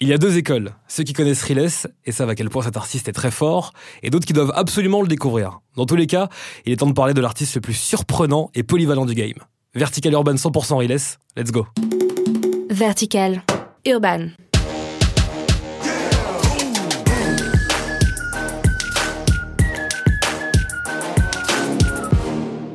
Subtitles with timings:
[0.00, 1.68] Il y a deux écoles, ceux qui connaissent Riles
[2.06, 3.72] et savent à quel point cet artiste est très fort,
[4.04, 5.58] et d'autres qui doivent absolument le découvrir.
[5.74, 6.28] Dans tous les cas,
[6.64, 9.38] il est temps de parler de l'artiste le plus surprenant et polyvalent du game.
[9.74, 11.66] Vertical Urban 100% Riles, let's go.
[12.70, 13.42] Vertical
[13.84, 14.28] Urban.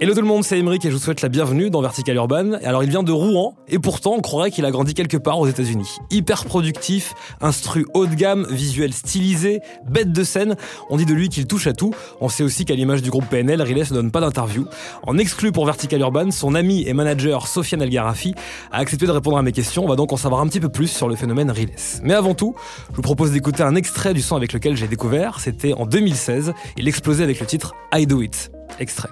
[0.00, 2.52] Hello tout le monde, c'est Emeric et je vous souhaite la bienvenue dans Vertical Urban.
[2.62, 5.48] Alors il vient de Rouen et pourtant on croirait qu'il a grandi quelque part aux
[5.48, 5.96] États-Unis.
[6.12, 9.58] Hyper productif, instru haut de gamme, visuel stylisé,
[9.88, 10.54] bête de scène.
[10.88, 11.92] On dit de lui qu'il touche à tout.
[12.20, 14.66] On sait aussi qu'à l'image du groupe PNL, Riles ne donne pas d'interview.
[15.02, 18.36] En exclu pour Vertical Urban, son ami et manager Sofiane Algarafi
[18.70, 19.82] a accepté de répondre à mes questions.
[19.84, 21.74] On va donc en savoir un petit peu plus sur le phénomène Riles.
[22.04, 22.54] Mais avant tout,
[22.92, 25.40] je vous propose d'écouter un extrait du son avec lequel j'ai découvert.
[25.40, 26.52] C'était en 2016.
[26.76, 28.52] Il explosait avec le titre I Do It.
[28.78, 29.08] Extrait.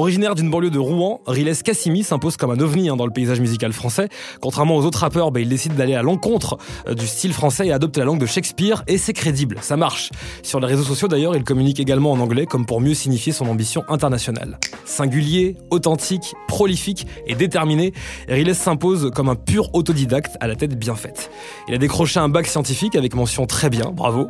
[0.00, 3.40] Originaire d'une banlieue de Rouen, Riles Cassimi s'impose comme un ovni hein, dans le paysage
[3.40, 4.08] musical français.
[4.40, 6.56] Contrairement aux autres rappeurs, bah, il décide d'aller à l'encontre
[6.88, 10.10] euh, du style français et adopte la langue de Shakespeare, et c'est crédible, ça marche.
[10.42, 13.46] Sur les réseaux sociaux d'ailleurs, il communique également en anglais comme pour mieux signifier son
[13.46, 14.58] ambition internationale.
[14.86, 17.92] Singulier, authentique, prolifique et déterminé,
[18.26, 21.30] Riles s'impose comme un pur autodidacte à la tête bien faite.
[21.68, 24.28] Il a décroché un bac scientifique avec mention très bien, bravo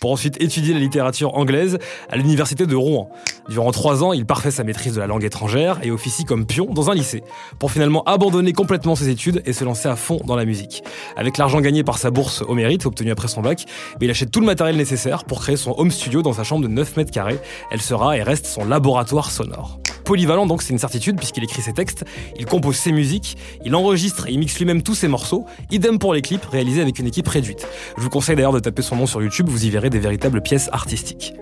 [0.00, 1.78] pour ensuite étudier la littérature anglaise
[2.10, 3.10] à l'université de Rouen.
[3.48, 6.66] Durant trois ans, il parfait sa maîtrise de la langue étrangère et officie comme pion
[6.66, 7.22] dans un lycée,
[7.58, 10.82] pour finalement abandonner complètement ses études et se lancer à fond dans la musique.
[11.16, 13.64] Avec l'argent gagné par sa bourse au mérite, obtenue après son bac,
[14.00, 16.68] il achète tout le matériel nécessaire pour créer son home studio dans sa chambre de
[16.68, 17.38] 9 mètres carrés.
[17.70, 19.80] Elle sera et reste son laboratoire sonore.
[20.06, 22.04] Polyvalent donc c'est une certitude puisqu'il écrit ses textes,
[22.38, 26.14] il compose ses musiques, il enregistre et il mixe lui-même tous ses morceaux, idem pour
[26.14, 27.66] les clips réalisés avec une équipe réduite.
[27.96, 30.40] Je vous conseille d'ailleurs de taper son nom sur YouTube, vous y verrez des véritables
[30.42, 31.34] pièces artistiques.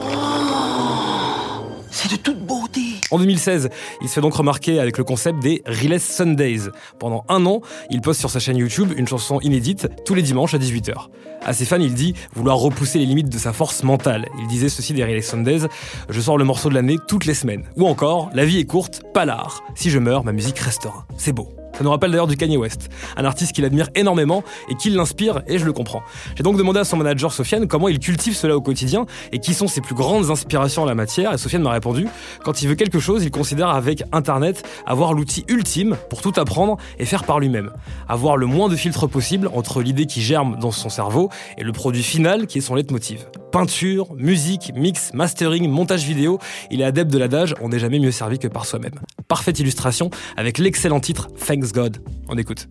[1.90, 2.93] c'est de toute beauté.
[3.14, 3.68] En 2016,
[4.02, 6.62] il se fait donc remarquer avec le concept des Riles Sundays.
[6.98, 10.52] Pendant un an, il poste sur sa chaîne YouTube une chanson inédite tous les dimanches
[10.52, 10.94] à 18h.
[11.40, 14.26] À ses fans, il dit vouloir repousser les limites de sa force mentale.
[14.40, 15.68] Il disait ceci des Riles Sundays
[16.08, 17.62] Je sors le morceau de l'année toutes les semaines.
[17.76, 19.62] Ou encore La vie est courte, pas l'art.
[19.76, 21.06] Si je meurs, ma musique restera.
[21.16, 21.63] C'est beau.
[21.76, 25.42] Ça nous rappelle d'ailleurs du Kanye West, un artiste qu'il admire énormément et qui l'inspire,
[25.46, 26.02] et je le comprends.
[26.36, 29.54] J'ai donc demandé à son manager Sofiane comment il cultive cela au quotidien et qui
[29.54, 32.06] sont ses plus grandes inspirations en la matière, et Sofiane m'a répondu
[32.44, 36.76] quand il veut quelque chose, il considère avec Internet avoir l'outil ultime pour tout apprendre
[36.98, 37.70] et faire par lui-même.
[38.08, 41.72] Avoir le moins de filtres possible entre l'idée qui germe dans son cerveau et le
[41.72, 43.26] produit final qui est son leitmotiv.
[43.54, 46.40] Peinture, musique, mix, mastering, montage vidéo,
[46.72, 48.98] il est adepte de l'adage on n'est jamais mieux servi que par soi-même.
[49.28, 51.98] Parfaite illustration avec l'excellent titre Thanks God.
[52.28, 52.66] On écoute.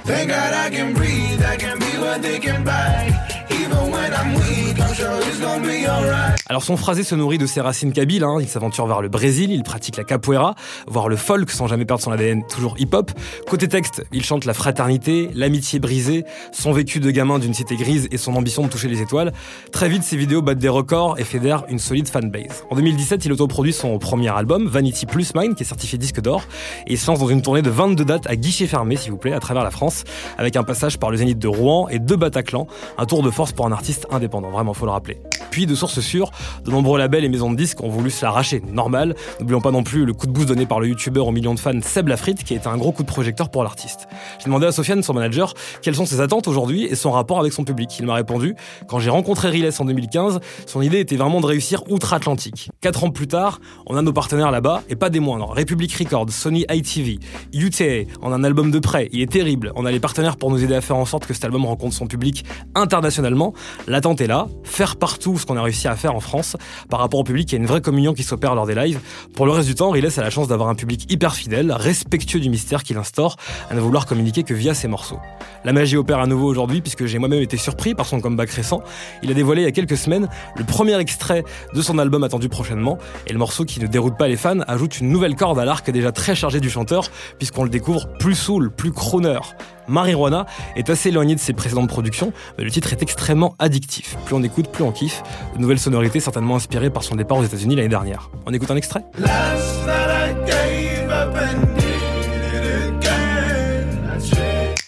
[6.48, 8.38] Alors son phrasé se nourrit de ses racines kabyles, hein.
[8.40, 10.56] il s'aventure vers le Brésil, il pratique la capoeira,
[10.88, 13.12] voire le folk sans jamais perdre son ADN toujours hip-hop.
[13.50, 18.08] Côté texte, il chante la fraternité, l'amitié brisée, son vécu de gamin d'une cité grise
[18.12, 19.34] et son ambition de toucher les étoiles.
[19.72, 22.66] Très vite, ses vidéos battent des records et fédèrent une solide fanbase.
[22.70, 26.44] En 2017, il autoproduit son premier album, Vanity Plus Mine, qui est certifié disque d'or,
[26.86, 29.18] et il se lance dans une tournée de 22 dates à guichet fermé, s'il vous
[29.18, 30.04] plaît, à travers la France,
[30.38, 32.68] avec un passage par le Zénith de Rouen et deux Bataclan,
[32.98, 35.22] un tour de force pour un artiste indépendant, vraiment faut le rappeler.
[35.52, 36.32] Puis, de sources sûres,
[36.66, 39.16] de nombreux labels et maisons de disques ont voulu se l'arracher, normal.
[39.40, 41.60] N'oublions pas non plus le coup de boost donné par le youtubeur aux millions de
[41.60, 44.08] fans Seb Lafrite, qui été un gros coup de projecteur pour l'artiste.
[44.40, 47.54] J'ai demandé à Sofiane, son manager, quelles sont ses attentes aujourd'hui et son rapport avec
[47.54, 47.96] son public.
[48.00, 48.56] Il m'a répondu,
[48.88, 52.72] quand j'ai rencontré Riles en 2015, son idée était vraiment de réussir outre-Atlantique.
[52.82, 55.54] Quatre ans plus tard, on a nos partenaires là-bas, et pas des moindres.
[55.56, 57.20] Republic Records, Sony ITV,
[57.54, 59.72] UTA, a un album de près, il est terrible.
[59.76, 61.94] On a les partenaires pour nous aider à faire en sorte que cet album rencontre
[61.94, 62.44] son public
[62.74, 63.53] internationalement.
[63.88, 66.56] L'attente est là, faire partout ce qu'on a réussi à faire en France.
[66.90, 69.00] Par rapport au public, il y a une vraie communion qui s'opère lors des lives.
[69.36, 72.40] Pour le reste du temps, Riles a la chance d'avoir un public hyper fidèle, respectueux
[72.40, 73.36] du mystère qu'il instaure,
[73.70, 75.20] à ne vouloir communiquer que via ses morceaux.
[75.66, 78.82] La magie opère à nouveau aujourd'hui puisque j'ai moi-même été surpris par son comeback récent.
[79.22, 80.28] Il a dévoilé il y a quelques semaines
[80.58, 81.44] le premier extrait
[81.74, 82.98] de son album attendu prochainement
[83.28, 85.90] et le morceau qui ne déroute pas les fans ajoute une nouvelle corde à l'arc
[85.90, 89.40] déjà très chargée du chanteur puisqu'on le découvre plus soul, plus crooner.
[89.88, 90.46] Marijuana
[90.76, 94.18] est assez éloigné de ses précédentes productions, mais le titre est extrêmement addictif.
[94.26, 95.24] Plus on écoute, plus on kiffe.
[95.56, 98.30] De nouvelles sonorités certainement inspirées par son départ aux États-Unis l'année dernière.
[98.46, 99.04] On écoute un extrait?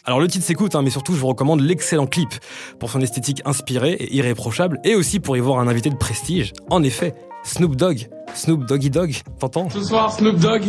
[0.08, 2.30] Alors le titre s'écoute, hein, mais surtout je vous recommande l'excellent clip
[2.80, 6.54] pour son esthétique inspirée et irréprochable, et aussi pour y voir un invité de prestige.
[6.70, 10.64] En effet, Snoop Dogg, Snoop Doggy Dogg, t'entends Ce soir, Snoop Dogg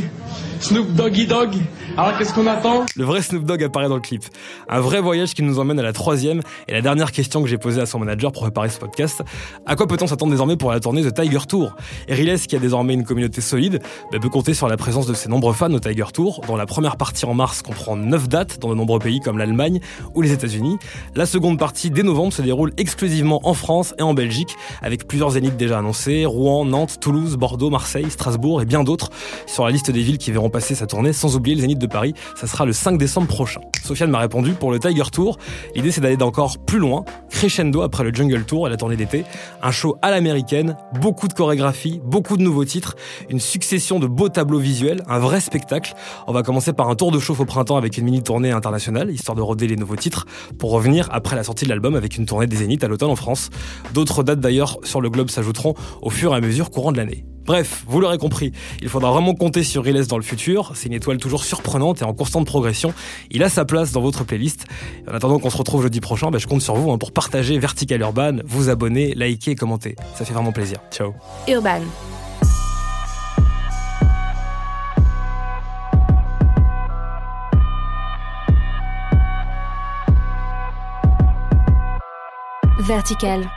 [0.60, 1.50] Snoop Doggy Dog.
[1.96, 4.24] Alors qu'est-ce qu'on attend Le vrai Snoop Dogg apparaît dans le clip.
[4.68, 7.58] Un vrai voyage qui nous emmène à la troisième et la dernière question que j'ai
[7.58, 9.22] posée à son manager pour préparer ce podcast.
[9.66, 11.74] À quoi peut-on s'attendre désormais pour la tournée de Tiger Tour?
[12.08, 15.28] Riles, qui a désormais une communauté solide, bah, peut compter sur la présence de ses
[15.28, 18.68] nombreux fans au Tiger Tour, dont la première partie en mars comprend 9 dates dans
[18.68, 19.80] de nombreux pays comme l'Allemagne
[20.14, 20.78] ou les États-Unis.
[21.14, 25.30] La seconde partie dès novembre se déroule exclusivement en France et en Belgique, avec plusieurs
[25.30, 29.10] zéniths déjà annoncés, Rouen, Nantes, Toulouse, Bordeaux, Marseille, Strasbourg et bien d'autres
[29.46, 31.86] sur la liste des villes qui verront passer sa tournée, sans oublier le Zénith de
[31.86, 33.60] Paris, ça sera le 5 décembre prochain.
[33.84, 35.38] Sofiane m'a répondu, pour le Tiger Tour,
[35.74, 39.24] l'idée c'est d'aller d'encore plus loin, crescendo après le Jungle Tour et la tournée d'été,
[39.62, 42.96] un show à l'américaine, beaucoup de chorégraphie, beaucoup de nouveaux titres,
[43.30, 45.94] une succession de beaux tableaux visuels, un vrai spectacle.
[46.26, 49.10] On va commencer par un tour de chauffe au printemps avec une mini tournée internationale,
[49.10, 50.26] histoire de roder les nouveaux titres,
[50.58, 53.16] pour revenir après la sortie de l'album avec une tournée des Zéniths à l'automne en
[53.16, 53.50] France.
[53.94, 57.24] D'autres dates d'ailleurs sur le globe s'ajouteront au fur et à mesure courant de l'année.
[57.46, 58.50] Bref, vous l'aurez compris,
[58.82, 60.72] il faudra vraiment compter sur Riles dans le futur.
[60.74, 62.92] C'est une étoile toujours surprenante et en constante progression.
[63.30, 64.66] Il a sa place dans votre playlist.
[65.08, 67.58] En attendant qu'on se retrouve jeudi prochain, bah, je compte sur vous hein, pour partager
[67.58, 69.94] Vertical Urban, vous abonner, liker et commenter.
[70.16, 70.78] Ça fait vraiment plaisir.
[70.90, 71.14] Ciao.
[71.46, 71.82] Urban.
[82.80, 83.50] Vertical.